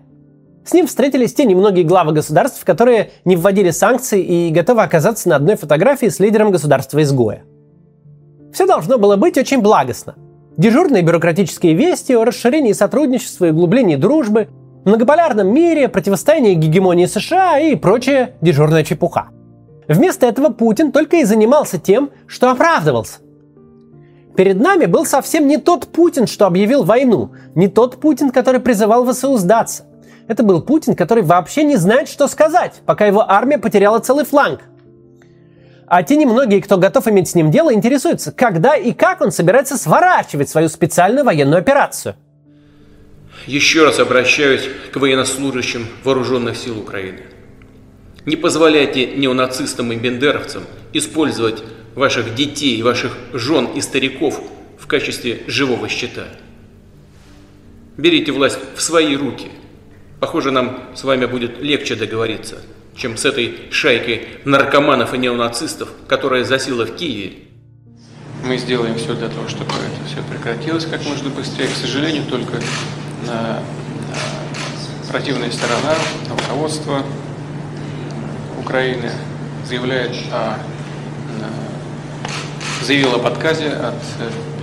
С 0.65 0.73
ним 0.73 0.85
встретились 0.85 1.33
те 1.33 1.45
немногие 1.45 1.85
главы 1.85 2.11
государств, 2.11 2.65
которые 2.65 3.11
не 3.23 3.37
вводили 3.37 3.71
санкции 3.71 4.21
и 4.21 4.51
готовы 4.51 4.83
оказаться 4.83 5.29
на 5.29 5.37
одной 5.37 5.55
фотографии 5.55 6.07
с 6.07 6.19
лидером 6.19 6.51
государства-изгоя. 6.51 7.43
Все 8.51 8.65
должно 8.65 8.97
было 8.97 9.15
быть 9.15 9.37
очень 9.37 9.61
благостно. 9.61 10.15
Дежурные 10.57 11.03
бюрократические 11.03 11.73
вести 11.73 12.13
о 12.13 12.25
расширении 12.25 12.73
сотрудничества 12.73 13.45
и 13.45 13.51
углублении 13.51 13.95
дружбы, 13.95 14.49
многополярном 14.87 15.53
мире, 15.53 15.87
противостоянии 15.87 16.53
гегемонии 16.53 17.05
США 17.05 17.59
и 17.59 17.75
прочая 17.75 18.35
дежурная 18.41 18.83
чепуха. 18.83 19.29
Вместо 19.87 20.25
этого 20.25 20.49
Путин 20.49 20.91
только 20.91 21.17
и 21.17 21.23
занимался 21.23 21.79
тем, 21.79 22.09
что 22.25 22.51
оправдывался. 22.51 23.19
Перед 24.35 24.59
нами 24.59 24.85
был 24.85 25.05
совсем 25.05 25.47
не 25.47 25.57
тот 25.57 25.87
Путин, 25.87 26.27
что 26.27 26.45
объявил 26.45 26.83
войну, 26.83 27.31
не 27.55 27.67
тот 27.67 27.99
Путин, 27.99 28.31
который 28.31 28.61
призывал 28.61 29.05
ВСУ 29.11 29.37
сдаться. 29.37 29.85
Это 30.27 30.43
был 30.43 30.61
Путин, 30.61 30.95
который 30.95 31.23
вообще 31.23 31.63
не 31.63 31.77
знает, 31.77 32.09
что 32.09 32.27
сказать, 32.27 32.81
пока 32.85 33.05
его 33.05 33.29
армия 33.29 33.57
потеряла 33.57 33.99
целый 33.99 34.25
фланг– 34.25 34.61
а 35.89 36.03
те 36.03 36.17
немногие, 36.17 36.61
кто 36.61 36.77
готов 36.77 37.07
иметь 37.07 37.29
с 37.29 37.35
ним 37.35 37.49
дело, 37.49 37.73
интересуются, 37.73 38.33
когда 38.33 38.75
и 38.75 38.91
как 38.91 39.21
он 39.21 39.31
собирается 39.31 39.77
сворачивать 39.77 40.49
свою 40.49 40.67
специальную 40.67 41.23
военную 41.23 41.59
операцию. 41.59 42.15
Еще 43.45 43.83
раз 43.83 43.99
обращаюсь 43.99 44.67
к 44.91 44.95
военнослужащим 44.97 45.85
вооруженных 46.03 46.57
сил 46.57 46.79
Украины. 46.79 47.21
Не 48.25 48.35
позволяйте 48.35 49.07
неонацистам 49.07 49.91
и 49.91 49.95
бендеровцам 49.95 50.63
использовать 50.93 51.63
ваших 51.95 52.35
детей, 52.35 52.81
ваших 52.81 53.15
жен 53.33 53.67
и 53.75 53.81
стариков 53.81 54.41
в 54.77 54.87
качестве 54.87 55.43
живого 55.47 55.87
щита. 55.87 56.25
Берите 57.95 58.31
власть 58.31 58.59
в 58.75 58.81
свои 58.81 59.15
руки. 59.15 59.47
Похоже, 60.19 60.51
нам 60.51 60.89
с 60.95 61.03
вами 61.03 61.25
будет 61.25 61.61
легче 61.61 61.95
договориться– 61.95 62.61
чем 62.97 63.15
с 63.15 63.25
этой 63.25 63.55
шайкой 63.71 64.27
наркоманов 64.43 65.13
и 65.13 65.17
неонацистов, 65.17 65.89
которая 66.07 66.43
засела 66.43 66.85
в 66.85 66.95
Киеве. 66.95 67.33
Мы 68.43 68.57
сделаем 68.57 68.95
все 68.95 69.13
для 69.13 69.29
того, 69.29 69.47
чтобы 69.47 69.71
это 69.71 70.05
все 70.07 70.17
прекратилось 70.29 70.85
как 70.85 71.03
можно 71.05 71.29
быстрее. 71.29 71.67
К 71.67 71.75
сожалению, 71.75 72.23
только 72.29 72.59
противная 75.11 75.51
сторона, 75.51 75.95
руководство 76.29 77.01
Украины 78.59 79.11
заявляет 79.67 80.15
о, 80.31 80.57
заявил 82.83 83.15
об 83.15 83.25
отказе 83.25 83.69
от 83.69 83.95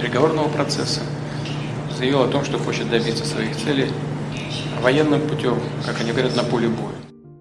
переговорного 0.00 0.48
процесса, 0.48 1.00
заявил 1.96 2.22
о 2.22 2.28
том, 2.28 2.44
что 2.44 2.58
хочет 2.58 2.90
добиться 2.90 3.24
своих 3.24 3.56
целей 3.56 3.90
военным 4.82 5.20
путем, 5.26 5.58
как 5.84 6.00
они 6.00 6.12
говорят, 6.12 6.36
на 6.36 6.44
поле 6.44 6.68
боя. 6.68 6.94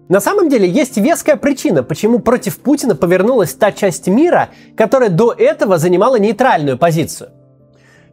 На 0.08 0.20
самом 0.20 0.50
деле 0.50 0.68
есть 0.68 0.96
веская 0.98 1.36
причина, 1.36 1.82
почему 1.82 2.18
против 2.18 2.58
Путина 2.58 2.94
повернулась 2.94 3.54
та 3.54 3.72
часть 3.72 4.06
мира, 4.06 4.50
которая 4.76 5.08
до 5.08 5.32
этого 5.32 5.78
занимала 5.78 6.16
нейтральную 6.16 6.76
позицию. 6.76 7.30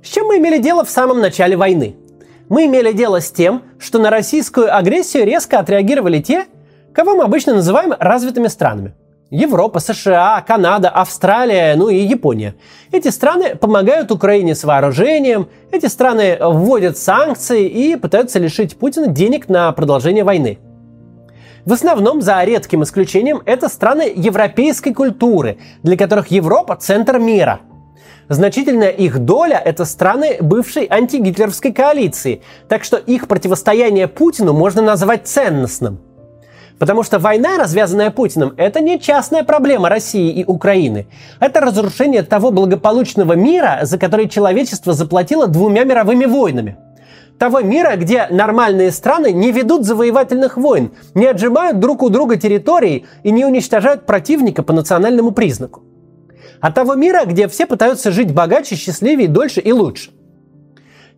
С 0.02 0.08
чем 0.08 0.28
мы 0.28 0.38
имели 0.38 0.58
дело 0.58 0.86
в 0.86 0.90
самом 0.90 1.20
начале 1.20 1.58
войны? 1.58 1.96
Мы 2.52 2.66
имели 2.66 2.92
дело 2.92 3.22
с 3.22 3.32
тем, 3.32 3.64
что 3.80 3.98
на 3.98 4.10
российскую 4.10 4.76
агрессию 4.76 5.26
резко 5.26 5.58
отреагировали 5.58 6.20
те, 6.20 6.48
кого 6.94 7.16
мы 7.16 7.24
обычно 7.24 7.54
называем 7.54 7.94
развитыми 7.98 8.50
странами. 8.50 8.94
Европа, 9.30 9.80
США, 9.80 10.44
Канада, 10.46 10.90
Австралия, 10.90 11.76
ну 11.78 11.88
и 11.88 11.96
Япония. 11.96 12.56
Эти 12.92 13.08
страны 13.08 13.56
помогают 13.56 14.12
Украине 14.12 14.54
с 14.54 14.66
вооружением, 14.66 15.48
эти 15.72 15.86
страны 15.86 16.38
вводят 16.42 16.98
санкции 16.98 17.70
и 17.70 17.96
пытаются 17.96 18.38
лишить 18.38 18.76
Путина 18.76 19.08
денег 19.08 19.48
на 19.48 19.72
продолжение 19.72 20.26
войны– 20.26 20.60
в 21.64 21.74
основном, 21.74 22.22
за 22.22 22.44
редким 22.44 22.82
исключением, 22.82 23.44
это 23.46 23.70
страны 23.70 24.12
европейской 24.16 24.94
культуры, 24.94 25.60
для 25.84 25.96
которых 25.96 26.30
Европа– 26.30 26.76
центр 26.80 27.20
мира. 27.20 27.62
Значительная 28.32 28.92
их 28.92 29.20
доля– 29.20 29.62
это 29.66 29.84
страны 29.84 30.38
бывшей 30.40 30.88
антигитлеровской 30.90 31.74
коалиции, 31.74 32.42
так 32.70 32.86
что 32.86 32.96
их 32.96 33.28
противостояние 33.28 34.08
Путину 34.08 34.54
можно 34.54 34.82
назвать 34.82 35.28
ценностным. 35.28 36.00
Потому 36.80 37.04
что 37.04 37.20
война, 37.20 37.58
развязанная 37.58 38.10
Путиным, 38.10 38.54
это 38.56 38.80
не 38.80 39.02
частная 39.02 39.44
проблема 39.44 39.90
России 39.90 40.32
и 40.32 40.46
Украины. 40.46 41.08
Это 41.42 41.60
разрушение 41.60 42.24
того 42.24 42.52
благополучного 42.52 43.34
мира, 43.34 43.80
за 43.82 43.98
который 43.98 44.30
человечество 44.30 44.94
заплатило 44.94 45.48
двумя 45.48 45.84
мировыми 45.84 46.24
войнами– 46.24 46.78
того 47.38 47.62
мира, 47.62 47.96
где 47.96 48.28
нормальные 48.30 48.92
страны 48.92 49.32
не 49.32 49.52
ведут 49.52 49.84
завоевательных 49.84 50.58
войн, 50.58 50.92
не 51.16 51.26
отжимают 51.26 51.80
друг 51.80 52.04
у 52.04 52.10
друга 52.10 52.38
территории 52.38 53.08
и 53.24 53.32
не 53.32 53.46
уничтожают 53.46 54.06
противника 54.06 54.62
по 54.62 54.74
национальному 54.74 55.32
признаку. 55.32 55.82
А 56.62 56.72
того 56.72 56.96
мира, 56.96 57.26
где 57.26 57.48
все 57.48 57.66
пытаются 57.66 58.12
жить 58.12 58.34
богаче, 58.34 58.76
счастливее, 58.76 59.28
дольше 59.28 59.60
и 59.60 59.72
лучше. 59.72 60.12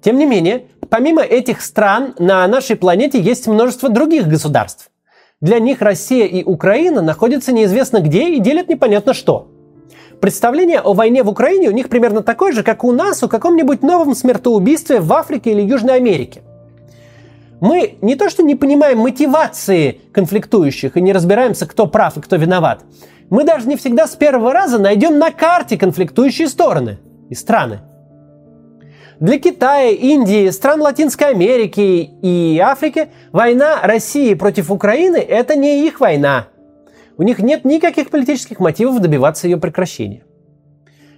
Тем 0.01 0.17
не 0.17 0.25
менее, 0.25 0.65
помимо 0.89 1.21
этих 1.21 1.62
стран 1.62 2.15
на 2.17 2.47
нашей 2.47 2.75
планете 2.75 3.19
есть 3.19 3.47
множество 3.47 3.89
других 3.89 4.27
государств. 4.27 4.89
Для 5.41 5.59
них 5.59 5.81
Россия 5.81 6.25
и 6.25 6.43
Украина 6.43 7.01
находятся 7.01 7.51
неизвестно 7.51 8.00
где 8.00 8.29
и 8.29 8.39
делят 8.39 8.69
непонятно 8.69 9.13
что– 9.13 9.50
Представление 10.23 10.79
о 10.79 10.93
войне 10.93 11.21
в 11.21 11.27
Украине 11.27 11.67
у 11.67 11.73
них 11.73 11.89
примерно 11.89 12.23
такое 12.23 12.53
же, 12.53 12.63
как 12.63 12.85
у 12.85 12.93
нас 12.93 13.21
о 13.23 13.27
каком-нибудь 13.27 13.81
новом 13.81 14.15
смертоубийстве 14.15 15.01
в 15.01 15.12
Африке 15.12 15.51
или 15.51 15.62
Южной 15.62 15.95
Америке. 15.95 16.43
Мы 17.63 17.98
не 18.01 18.15
то 18.15 18.29
что 18.29 18.43
не 18.43 18.55
понимаем 18.55 18.98
мотивации 18.98 20.01
конфликтующих 20.12 20.98
и 20.98 21.01
не 21.01 21.13
разбираемся, 21.13 21.65
кто 21.65 21.88
прав 21.88 22.17
и 22.17 22.22
кто 22.22 22.36
виноват. 22.36 22.84
Мы 23.29 23.46
даже 23.46 23.70
не 23.70 23.77
всегда 23.77 24.05
с 24.05 24.17
первого 24.17 24.51
раза 24.51 24.79
найдем 24.79 25.17
на 25.17 25.32
карте 25.32 25.77
конфликтующие 25.77 26.50
стороны 26.50 27.00
и 27.29 27.36
страны. 27.36 27.79
Для 29.22 29.39
Китая, 29.39 29.91
Индии, 29.91 30.50
стран 30.50 30.82
Латинской 30.82 31.29
Америки 31.29 32.10
и 32.22 32.60
Африки 32.60 33.08
война 33.32 33.79
России 33.82 34.34
против 34.34 34.70
Украины– 34.70 35.15
это 35.17 35.55
не 35.55 35.88
их 35.88 36.01
война– 36.01 36.48
у 37.17 37.24
них 37.24 37.39
нет 37.39 37.63
никаких 37.63 38.10
политических 38.10 38.60
мотивов 38.60 39.00
добиваться 39.00 39.48
ее 39.48 39.55
прекращения. 39.58 40.24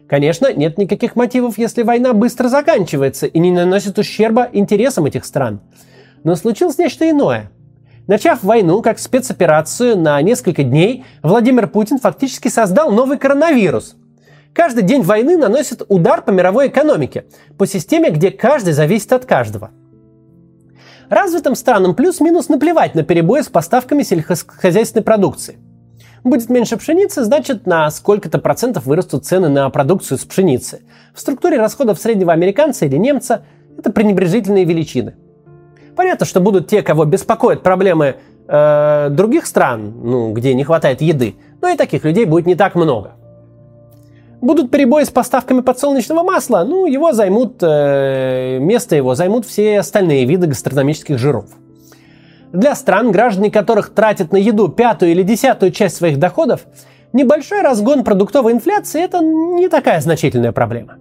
Конечно, 0.08 0.54
нет 0.54 0.78
никаких 0.78 1.16
мотивов, 1.16 1.58
если 1.58 1.82
война 1.82 2.14
быстро 2.14 2.50
заканчивается 2.50 3.26
и 3.26 3.40
не 3.40 3.52
наносит 3.52 3.98
ущерба 3.98 4.48
интересам 4.54 5.06
этих 5.06 5.26
стран. 5.26 5.62
Но 6.26 6.36
случилось 6.36 6.78
нечто 6.78 7.10
иное. 7.10 7.52
Начав 8.08 8.44
войну 8.44 8.82
как 8.82 9.00
спецоперацию 9.00 9.98
на 9.98 10.22
несколько 10.22 10.64
дней, 10.64 11.06
Владимир 11.24 11.68
Путин 11.68 12.00
фактически 12.00 12.50
создал 12.50 12.92
новый 12.92 13.18
коронавирус. 13.18 13.96
Каждый 14.52 14.84
день 14.84 15.04
войны 15.04 15.38
наносит 15.38 15.84
удар 15.88 16.22
по 16.22 16.32
мировой 16.32 16.68
экономике, 16.68 17.26
по 17.58 17.66
системе, 17.66 18.10
где 18.10 18.32
каждый 18.32 18.74
зависит 18.74 19.14
от 19.14 19.26
каждого. 19.26 19.72
Развитым 21.10 21.56
странам 21.56 21.96
плюс-минус 21.96 22.50
наплевать 22.50 22.96
на 22.96 23.04
перебои 23.04 23.42
с 23.42 23.48
поставками 23.48 24.04
сельскохозяйственной 24.04 25.04
продукции– 25.04 25.60
Будет 26.26 26.50
меньше 26.50 26.76
пшеницы, 26.78 27.24
значит 27.24 27.68
на 27.68 27.92
сколько-то 27.92 28.40
процентов 28.40 28.88
вырастут 28.88 29.26
цены 29.26 29.48
на 29.48 29.70
продукцию 29.70 30.18
с 30.18 30.26
пшеницы. 30.26 30.82
В 31.14 31.20
структуре 31.20 31.60
расходов 31.60 32.00
среднего 32.00 32.34
американца 32.34 32.88
или 32.88 32.98
немца 32.98 33.46
это 33.78 33.92
пренебрежительные 33.92 34.66
величины. 34.66 35.14
Понятно, 35.96 36.26
что 36.26 36.40
будут 36.40 36.68
те, 36.68 36.82
кого 36.82 37.06
беспокоят 37.06 37.64
проблемы 37.64 38.18
э, 38.48 39.08
других 39.12 39.46
стран, 39.46 39.94
ну, 40.04 40.34
где 40.34 40.54
не 40.54 40.64
хватает 40.64 41.02
еды, 41.02 41.36
но 41.62 41.70
и 41.70 41.78
таких 41.78 42.04
людей 42.04 42.26
будет 42.26 42.46
не 42.46 42.56
так 42.56 42.76
много. 42.76 43.14
Будут 44.42 44.72
перебои 44.72 45.04
с 45.04 45.10
поставками 45.10 45.62
подсолнечного 45.62 46.24
масла, 46.24 46.66
ну, 46.68 46.86
его 46.86 47.14
займут, 47.14 47.58
э, 47.62 48.60
место 48.60 48.96
его 48.96 49.16
займут 49.16 49.46
все 49.46 49.80
остальные 49.80 50.26
виды 50.26 50.48
гастрономических 50.48 51.18
жиров. 51.18 51.46
Для 52.52 52.76
стран, 52.76 53.12
граждане 53.12 53.50
которых 53.50 53.94
тратят 53.94 54.32
на 54.32 54.38
еду 54.38 54.68
пятую 54.68 55.12
или 55.12 55.24
десятую 55.24 55.72
часть 55.72 55.96
своих 55.96 56.20
доходов, 56.20 56.66
небольшой 57.14 57.62
разгон 57.62 58.04
продуктовой 58.04 58.54
инфляции– 58.54 59.02
это 59.04 59.20
не 59.20 59.70
такая 59.70 60.02
значительная 60.02 60.52
проблема. 60.52 60.98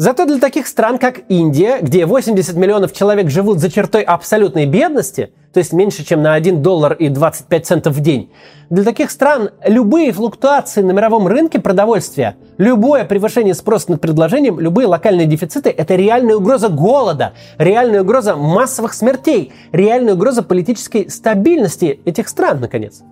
Зато 0.00 0.26
для 0.26 0.38
таких 0.38 0.68
стран, 0.68 0.96
как 0.98 1.22
Индия, 1.28 1.80
где 1.82 2.06
80 2.06 2.54
миллионов 2.54 2.92
человек 2.92 3.30
живут 3.30 3.58
за 3.58 3.68
чертой 3.68 4.02
абсолютной 4.02 4.64
бедности, 4.64 5.32
то 5.52 5.58
есть 5.58 5.72
меньше, 5.72 6.04
чем 6.04 6.22
на 6.22 6.34
1 6.34 6.62
доллар 6.62 6.92
и 6.92 7.08
25 7.08 7.66
центов 7.66 7.94
в 7.94 8.00
день, 8.00 8.30
для 8.70 8.84
таких 8.84 9.10
стран 9.10 9.50
любые 9.64 10.12
флуктуации 10.12 10.82
на 10.82 10.92
мировом 10.92 11.26
рынке 11.26 11.58
продовольствия, 11.58 12.36
любое 12.58 13.04
превышение 13.06 13.54
спроса 13.54 13.90
над 13.90 14.00
предложением, 14.00 14.60
любые 14.60 14.86
локальные 14.86 15.26
дефициты– 15.26 15.70
это 15.76 15.96
реальная 15.96 16.36
угроза 16.36 16.68
голода, 16.68 17.32
реальная 17.58 18.02
угроза 18.02 18.36
массовых 18.36 18.94
смертей, 18.94 19.52
реальная 19.72 20.14
угроза 20.14 20.44
политической 20.44 21.10
стабильности 21.10 21.98
этих 22.04 22.28
стран, 22.28 22.60
наконец. 22.60 23.02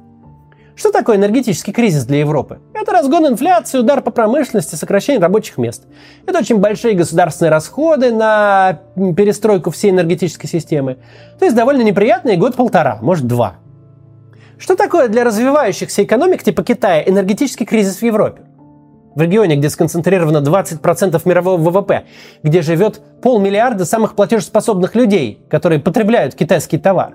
Что 0.77 0.93
такое 0.93 1.17
энергетический 1.17 1.73
кризис 1.73 2.05
для 2.05 2.19
Европы? 2.19 2.59
Это 2.75 2.93
разгон 2.93 3.27
инфляции, 3.27 3.79
удар 3.79 4.03
по 4.03 4.11
промышленности, 4.11 4.75
сокращение 4.75 5.23
рабочих 5.23 5.57
мест. 5.57 5.85
Это 6.27 6.39
очень 6.39 6.59
большие 6.59 6.93
государственные 6.93 7.51
расходы 7.51 8.13
на 8.13 8.81
перестройку 9.17 9.71
всей 9.71 9.91
энергетической 9.91 10.47
системы. 10.47 10.99
То 11.39 11.47
есть 11.47 11.57
довольно 11.57 11.81
неприятный 11.81 12.37
год-полтора, 12.37 12.99
может 13.01 13.27
два. 13.27 13.57
Что 14.59 14.77
такое 14.77 15.09
для 15.09 15.25
развивающихся 15.25 16.05
экономик 16.05 16.43
типа 16.43 16.63
Китая 16.63 17.03
энергетический 17.03 17.65
кризис 17.65 17.97
в 17.97 18.03
Европе? 18.03 18.43
В 19.15 19.23
регионе, 19.23 19.57
где 19.57 19.71
сконцентрировано 19.71 20.39
20% 20.47 21.23
мирового 21.25 21.57
ВВП, 21.57 22.05
где 22.43 22.61
живет 22.61 23.01
полмиллиарда 23.23 23.87
самых 23.87 24.15
платежеспособных 24.15 24.95
людей, 24.95 25.43
которые 25.49 25.81
потребляют 25.81 26.35
китайские 26.35 26.83
товары. 26.83 27.15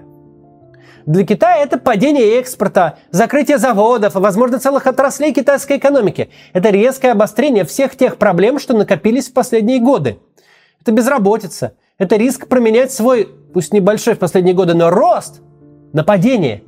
Для 1.06 1.26
Китая 1.26 1.64
это 1.64 1.78
падение 1.78 2.40
экспорта, 2.40 2.98
закрытие 3.12 3.58
заводов, 3.58 4.16
возможно, 4.16 4.60
целых 4.60 4.88
отраслей 4.88 5.34
китайской 5.34 5.78
экономики. 5.78 6.30
Это 6.54 6.70
резкое 6.70 7.12
обострение 7.12 7.66
всех 7.66 7.96
тех 7.96 8.18
проблем, 8.18 8.60
что 8.60 8.76
накопились 8.76 9.30
в 9.30 9.34
последние 9.34 9.80
годы. 9.80 10.20
Это 10.82 10.92
безработица, 10.92 11.74
это 11.98 12.16
риск 12.16 12.48
променять 12.48 12.92
свой, 12.92 13.30
пусть 13.54 13.74
небольшой 13.74 14.16
в 14.16 14.20
последние 14.20 14.56
годы, 14.56 14.74
но 14.74 14.90
рост 14.90 15.42
на 15.94 16.04
падение. 16.04 16.64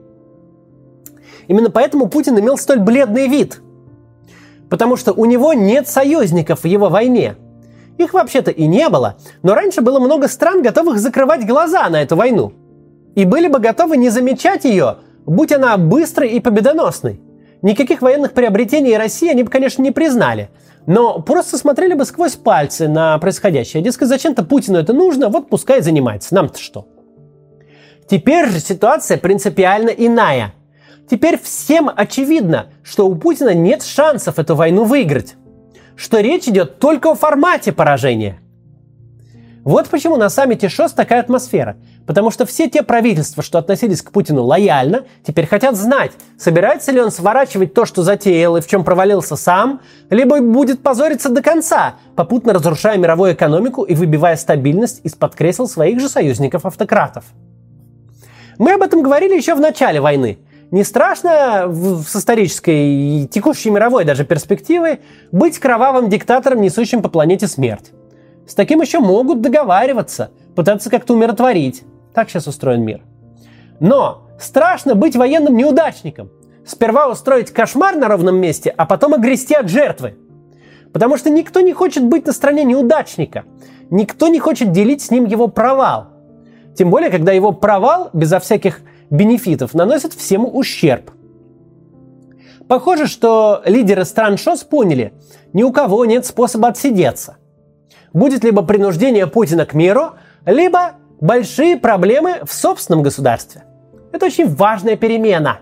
Именно 1.48 1.70
поэтому 1.70 2.08
Путин 2.08 2.40
имел 2.40 2.58
столь 2.58 2.80
бледный 2.80 3.28
вид. 3.28 3.62
Потому 4.70 4.96
что 4.96 5.14
у 5.14 5.26
него 5.26 5.54
нет 5.54 5.88
союзников 5.88 6.62
в 6.64 6.68
его 6.68 6.90
войне. 6.90 7.36
Их 7.98 8.14
вообще-то 8.14 8.50
и 8.50 8.66
не 8.66 8.90
было, 8.90 9.18
но 9.44 9.54
раньше 9.54 9.82
было 9.82 10.00
много 10.00 10.28
стран, 10.28 10.64
готовых 10.64 10.98
закрывать 10.98 11.46
глаза 11.46 11.88
на 11.90 12.02
эту 12.02 12.16
войну– 12.16 12.54
и 13.16 13.26
были 13.26 13.48
бы 13.48 13.60
готовы 13.60 13.98
не 13.98 14.10
замечать 14.10 14.66
ее, 14.66 14.98
будь 15.26 15.52
она 15.52 15.78
быстрой 15.78 16.30
и 16.30 16.40
победоносной. 16.40 17.22
Никаких 17.62 18.02
военных 18.02 18.34
приобретений 18.34 18.98
России 18.98 19.30
они 19.30 19.44
бы, 19.44 19.50
конечно, 19.50 19.82
не 19.82 19.92
признали, 19.92 20.50
но 20.86 21.20
просто 21.20 21.58
смотрели 21.58 21.94
бы 21.94 22.06
сквозь 22.06 22.36
пальцы 22.36 22.88
на 22.88 23.18
происходящее. 23.20 23.82
Дескать, 23.82 24.10
зачем-то 24.10 24.44
Путину 24.44 24.78
это 24.78 24.94
нужно, 24.94 25.30
вот 25.30 25.48
пускай 25.48 25.82
занимается, 25.82 26.36
нам-то 26.36 26.60
что. 26.60 26.88
Теперь 28.10 28.50
же 28.50 28.60
ситуация 28.60 29.18
принципиально 29.18 29.90
иная. 29.90 30.54
Теперь 31.10 31.40
всем 31.42 31.90
очевидно, 31.94 32.68
что 32.84 33.08
у 33.08 33.16
Путина 33.16 33.54
нет 33.54 33.84
шансов 33.84 34.40
эту 34.40 34.56
войну 34.56 34.84
выиграть. 34.84 35.36
Что 35.96 36.20
речь 36.20 36.48
идет 36.48 36.80
только 36.80 37.12
о 37.12 37.16
формате 37.16 37.72
поражения. 37.72 38.40
Вот 39.64 39.90
почему 39.90 40.18
на 40.18 40.30
саммите 40.30 40.70
ШОС 40.70 40.94
такая 40.94 41.22
атмосфера– 41.22 41.78
Потому 42.06 42.32
что 42.32 42.46
все 42.46 42.70
те 42.70 42.84
правительства, 42.84 43.42
что 43.42 43.58
относились 43.58 44.02
к 44.02 44.12
Путину 44.12 44.44
лояльно, 44.44 45.06
теперь 45.26 45.48
хотят 45.48 45.76
знать, 45.76 46.12
собирается 46.38 46.92
ли 46.92 47.00
он 47.00 47.12
сворачивать 47.12 47.74
то, 47.74 47.86
что 47.86 48.04
затеял 48.04 48.58
и 48.58 48.62
в 48.62 48.68
чем 48.68 48.84
провалился 48.84 49.36
сам, 49.36 49.82
либо 50.10 50.42
будет 50.42 50.82
позориться 50.82 51.30
до 51.30 51.42
конца, 51.42 51.96
попутно 52.16 52.54
разрушая 52.54 52.98
мировую 52.98 53.34
экономику 53.34 53.84
и 53.84 53.96
выбивая 53.96 54.36
стабильность 54.36 55.00
из-под 55.04 55.36
кресел 55.36 55.68
своих 55.68 56.00
же 56.02 56.10
союзников-автократов. 56.10 57.24
Мы 58.58 58.74
об 58.74 58.82
этом 58.82 59.02
говорили 59.02 59.36
еще 59.36 59.56
в 59.56 59.62
начале 59.62 60.02
войны. 60.02 60.40
Не 60.72 60.84
страшно 60.84 61.72
с 61.72 62.16
исторической 62.16 63.22
и 63.24 63.28
текущей 63.28 63.70
мировой 63.70 64.06
даже 64.06 64.26
перспективы 64.26 65.00
быть 65.32 65.58
кровавым 65.60 66.10
диктатором, 66.10 66.62
несущим 66.62 67.02
по 67.02 67.10
планете 67.10 67.48
смерть. 67.48 67.92
С 68.48 68.56
таким 68.56 68.82
еще 68.82 69.00
могут 69.00 69.42
договариваться, 69.42 70.32
пытаться 70.56 70.90
как-то 70.90 71.14
умиротворить. 71.14 71.84
Так 72.14 72.30
сейчас 72.30 72.48
устроен 72.48 72.84
мир. 72.84 73.02
Но 73.80 74.28
страшно 74.40 74.96
быть 74.96 75.16
военным 75.16 75.56
неудачником. 75.56 76.30
Сперва 76.66 77.10
устроить 77.10 77.52
кошмар 77.52 77.96
на 77.96 78.08
ровном 78.08 78.38
месте, 78.38 78.74
а 78.76 78.86
потом 78.86 79.14
огрести 79.14 79.54
от 79.54 79.70
жертвы. 79.70 80.16
Потому 80.94 81.18
что 81.18 81.30
никто 81.30 81.62
не 81.62 81.74
хочет 81.74 82.06
быть 82.06 82.26
на 82.26 82.34
стороне 82.34 82.64
неудачника. 82.64 83.44
Никто 83.90 84.28
не 84.28 84.40
хочет 84.40 84.72
делить 84.72 85.02
с 85.02 85.12
ним 85.12 85.26
его 85.26 85.48
провал. 85.48 86.08
Тем 86.76 86.90
более, 86.90 87.10
когда 87.10 87.32
его 87.32 87.52
провал, 87.52 88.10
безо 88.14 88.40
всяких 88.40 88.82
бенефитов, 89.10 89.74
наносит 89.74 90.14
всем 90.14 90.46
ущерб. 90.46 91.12
Похоже, 92.68 93.08
что 93.08 93.62
лидеры 93.66 94.06
стран 94.06 94.38
ШОС 94.38 94.64
поняли, 94.64 95.14
ни 95.52 95.64
у 95.64 95.72
кого 95.72 96.06
нет 96.06 96.26
способа 96.26 96.70
отсидеться. 96.70 97.38
Будет 98.14 98.44
либо 98.44 98.62
принуждение 98.62 99.28
Путина 99.28 99.66
к 99.66 99.74
миру, 99.74 100.12
либо 100.46 100.94
большие 101.20 101.78
проблемы 101.78 102.42
в 102.44 102.54
собственном 102.54 103.02
государстве. 103.02 103.64
Это 104.12 104.26
очень 104.26 104.48
важная 104.54 104.96
перемена. 104.96 105.60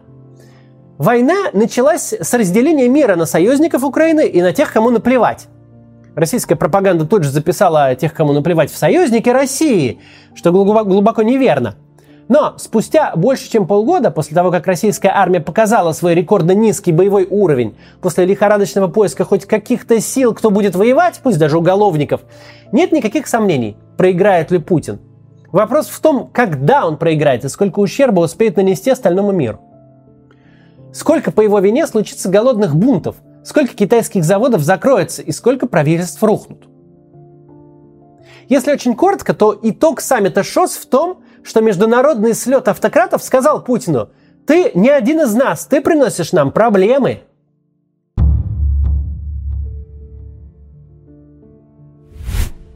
Война 0.98 1.50
началась 1.54 2.13
с 2.13 2.34
разделения 2.34 2.88
мира 2.88 3.15
на 3.15 3.26
союзников 3.26 3.84
Украины 3.84 4.28
и 4.28 4.41
на 4.41 4.54
тех, 4.54 4.72
кому 4.72 4.89
наплевать. 4.89 5.48
Российская 6.15 6.56
пропаганда 6.56 7.06
тут 7.06 7.24
же 7.24 7.30
записала 7.30 7.96
тех, 7.96 8.13
кому 8.13 8.34
наплевать 8.34 8.70
в 8.70 8.78
союзники 8.78 9.30
России, 9.30 10.00
что 10.36 10.52
глубоко, 10.52 11.24
неверно. 11.24 11.76
Но 12.27 12.55
спустя 12.57 13.13
больше 13.15 13.49
чем 13.49 13.67
полгода 13.67 14.12
после 14.12 14.36
того, 14.36 14.51
как 14.51 14.67
российская 14.67 15.10
армия 15.10 15.41
показала 15.41 15.91
свой 15.91 16.15
рекордно 16.15 16.51
низкий 16.51 16.91
боевой 16.91 17.27
уровень, 17.29 17.75
после 18.01 18.25
лихорадочного 18.25 18.88
поиска 18.88 19.25
хоть 19.25 19.45
каких-то 19.45 19.99
сил, 19.99 20.34
кто 20.34 20.49
будет 20.49 20.75
воевать, 20.75 21.19
пусть 21.21 21.39
даже 21.39 21.57
уголовников, 21.57 22.21
нет 22.71 22.91
никаких 22.91 23.27
сомнений, 23.27 23.77
проиграет 23.97 24.51
ли 24.51 24.60
Путин– 24.60 24.99
Вопрос 25.51 25.88
в 25.88 25.99
том, 25.99 26.29
когда 26.31 26.88
он 26.88 26.97
проиграет 26.97 27.43
и 27.43 27.49
сколько 27.49 27.79
ущерба 27.79 28.21
успеет 28.21 28.55
нанести 28.55 28.89
остальному 28.89 29.31
миру. 29.31 29.60
Сколько 30.93 31.31
по 31.31 31.41
его 31.41 31.60
вине 31.60 31.88
случится 31.88 32.29
голодных 32.29 32.75
бунтов, 32.75 33.17
сколько 33.43 33.73
китайских 33.73 34.23
заводов 34.23 34.62
закроется 34.62 35.21
и 35.21 35.31
сколько 35.31 35.67
правительств 35.67 36.23
рухнут. 36.23 36.67
Если 38.47 38.71
очень 38.71 38.95
коротко, 38.95 39.34
то 39.34 39.57
итог 39.62 40.01
саммита 40.01 40.43
ШОС 40.43 40.75
в 40.75 40.86
том, 40.88 41.23
что 41.43 41.62
международный 41.62 42.34
слет 42.34 42.67
автократов 42.67 43.23
сказал 43.23 43.63
Путину, 43.63 44.10
ты 44.45 44.71
не 44.73 44.89
один 44.89 45.21
из 45.21 45.34
нас, 45.34 45.65
ты 45.65 45.82
приносишь 45.82 46.32
нам 46.34 46.51
проблемы. 46.51 47.21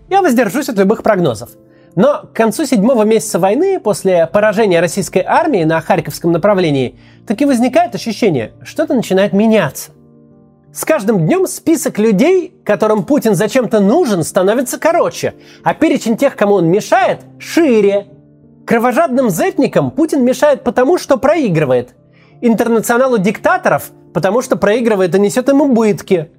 Я 0.10 0.22
воздержусь 0.22 0.70
от 0.70 0.78
любых 0.78 1.04
прогнозов. 1.04 1.50
Но 1.96 2.24
к 2.24 2.34
концу 2.34 2.66
седьмого 2.66 3.04
месяца 3.04 3.40
войны, 3.40 3.80
после 3.80 4.28
поражения 4.28 4.82
российской 4.82 5.24
армии 5.26 5.64
на 5.64 5.80
Харьковском 5.80 6.32
направлении, 6.32 7.00
таки 7.26 7.46
возникает 7.46 7.96
ощущение, 7.96 8.52
что-то 8.64 8.94
начинает 8.94 9.32
меняться. 9.32 9.92
С 10.74 10.84
каждым 10.84 11.26
днем 11.26 11.48
список 11.48 11.98
людей, 11.98 12.54
которым 12.66 13.06
Путин 13.06 13.34
зачем-то 13.34 13.80
нужен, 13.80 14.24
становится 14.24 14.78
короче, 14.78 15.36
а 15.64 15.74
перечень 15.74 16.18
тех, 16.18 16.36
кому 16.36 16.56
он 16.56 16.68
мешает, 16.68 17.22
шире. 17.40 18.08
Кровожадным 18.66 19.30
зетникам 19.30 19.92
Путин 19.92 20.24
мешает 20.24 20.64
потому, 20.64 20.98
что 20.98 21.18
проигрывает. 21.18 21.96
Интернационалу 22.42 23.18
диктаторов, 23.18 23.92
потому 24.14 24.42
что 24.42 24.56
проигрывает 24.56 25.16
и 25.16 25.20
несет 25.20 25.50
им 25.50 25.62
убытки. 25.62 26.32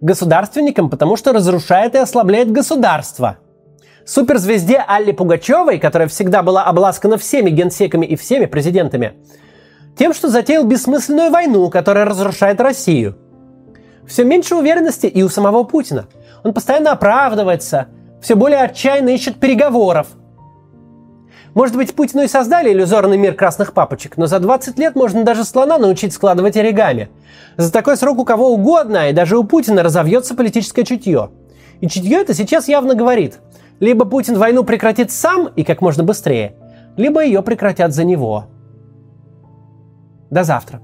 Государственникам, 0.00 0.90
потому 0.90 1.16
что 1.16 1.32
разрушает 1.32 1.94
и 1.94 1.98
ослабляет 1.98 2.50
государство– 2.50 3.38
суперзвезде 4.04 4.82
Алле 4.86 5.12
Пугачевой, 5.12 5.78
которая 5.78 6.08
всегда 6.08 6.42
была 6.42 6.64
обласкана 6.64 7.18
всеми 7.18 7.50
генсеками 7.50 8.06
и 8.06 8.16
всеми 8.16 8.46
президентами, 8.46 9.14
тем, 9.96 10.14
что 10.14 10.28
затеял 10.28 10.64
бессмысленную 10.64 11.30
войну, 11.30 11.70
которая 11.70 12.04
разрушает 12.04 12.60
Россию. 12.60 13.16
Все 14.06 14.24
меньше 14.24 14.56
уверенности 14.56 15.06
и 15.06 15.22
у 15.22 15.28
самого 15.28 15.64
Путина. 15.64 16.06
Он 16.42 16.52
постоянно 16.52 16.92
оправдывается, 16.92 17.86
все 18.20 18.34
более 18.34 18.62
отчаянно 18.62 19.10
ищет 19.10 19.36
переговоров. 19.36 20.08
Может 21.54 21.76
быть, 21.76 21.94
Путину 21.94 22.22
и 22.22 22.28
создали 22.28 22.72
иллюзорный 22.72 23.18
мир 23.18 23.34
красных 23.34 23.72
папочек, 23.74 24.16
но 24.16 24.26
за 24.26 24.38
20 24.38 24.78
лет 24.78 24.94
можно 24.94 25.22
даже 25.24 25.44
слона 25.44 25.78
научить 25.78 26.14
складывать 26.14 26.56
оригами. 26.56 27.10
За 27.56 27.70
такой 27.70 27.96
срок 27.96 28.18
у 28.18 28.24
кого 28.24 28.50
угодно, 28.52 29.10
и 29.10 29.12
даже 29.12 29.36
у 29.36 29.44
Путина 29.44 29.82
разовьется 29.82 30.34
политическое 30.34 30.84
чутье. 30.84 31.30
И 31.80 31.88
чутье 31.88 32.20
это 32.20 32.34
сейчас 32.34 32.68
явно 32.68 32.94
говорит– 32.94 33.38
либо 33.82 34.04
Путин 34.04 34.38
войну 34.38 34.62
прекратит 34.62 35.10
сам 35.10 35.48
и 35.56 35.64
как 35.64 35.80
можно 35.80 36.04
быстрее, 36.04 36.54
либо 36.96 37.24
ее 37.24 37.42
прекратят 37.42 37.92
за 37.92 38.04
него. 38.04 38.44
До 40.30 40.44
завтра. 40.44 40.80